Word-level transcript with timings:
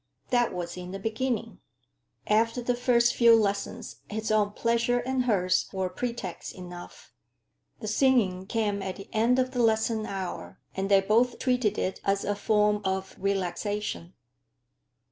That 0.31 0.51
was 0.51 0.77
in 0.77 0.93
the 0.93 0.97
beginning. 0.99 1.59
After 2.25 2.59
the 2.63 2.73
first 2.73 3.13
few 3.13 3.35
lessons 3.35 3.97
his 4.09 4.31
own 4.31 4.53
pleasure 4.53 4.97
and 4.97 5.25
hers 5.25 5.69
were 5.71 5.89
pretext 5.89 6.55
enough. 6.55 7.13
The 7.81 7.87
singing 7.87 8.47
came 8.47 8.81
at 8.81 8.95
the 8.95 9.09
end 9.13 9.37
of 9.37 9.51
the 9.51 9.61
lesson 9.61 10.07
hour, 10.07 10.59
and 10.75 10.89
they 10.89 11.01
both 11.01 11.37
treated 11.37 11.77
it 11.77 12.01
as 12.03 12.25
a 12.25 12.33
form 12.33 12.81
of 12.83 13.15
relaxation. 13.19 14.15